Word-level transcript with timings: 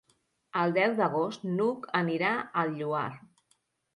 El 0.61 0.71
deu 0.77 0.93
d'agost 0.99 1.43
n'Hug 1.59 1.85
anirà 2.01 2.31
al 2.63 2.75
Lloar. 2.79 3.07